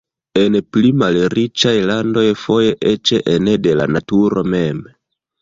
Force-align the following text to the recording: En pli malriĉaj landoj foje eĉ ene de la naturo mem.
En 0.43 0.55
pli 0.77 0.89
malriĉaj 1.01 1.73
landoj 1.89 2.23
foje 2.45 2.73
eĉ 2.93 3.13
ene 3.35 3.55
de 3.69 3.77
la 3.83 3.87
naturo 3.99 4.47
mem. 4.57 4.83